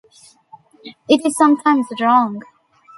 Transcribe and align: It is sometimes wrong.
It 1.07 1.23
is 1.27 1.37
sometimes 1.37 1.85
wrong. 1.99 2.41